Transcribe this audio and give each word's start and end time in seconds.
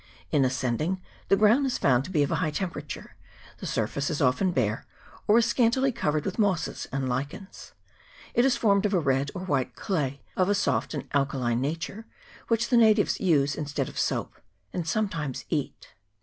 In 0.31 0.43
ascending, 0.45 0.99
the 1.27 1.35
ground 1.37 1.67
is 1.67 1.77
found 1.77 2.05
to 2.05 2.09
be 2.09 2.23
of 2.23 2.31
a 2.31 2.37
high 2.37 2.49
temperature; 2.49 3.15
the 3.59 3.67
surface 3.67 4.09
is 4.09 4.19
often 4.19 4.51
bare, 4.51 4.87
or 5.27 5.37
is 5.37 5.45
scantily 5.45 5.91
covered 5.91 6.25
with 6.25 6.39
mosses 6.39 6.87
and 6.91 7.07
lichens; 7.07 7.73
it 8.33 8.43
is 8.43 8.57
formed 8.57 8.87
of 8.87 8.95
a 8.95 8.99
red 8.99 9.29
or 9.35 9.41
white 9.43 9.75
clay 9.75 10.21
of 10.35 10.49
a 10.49 10.55
soft 10.55 10.95
and 10.95 11.07
alkaline 11.13 11.61
nature, 11.61 12.07
which 12.47 12.69
the 12.69 12.77
natives 12.77 13.19
use 13.19 13.53
instead 13.53 13.89
of 13.89 13.99
soap, 13.99 14.33
and 14.73 14.87
sometimes 14.87 15.45
eat. 15.51 15.93